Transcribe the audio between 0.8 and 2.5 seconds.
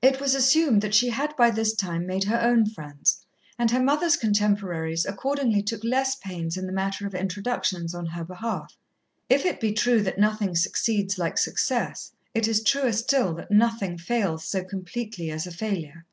that she had by this time made her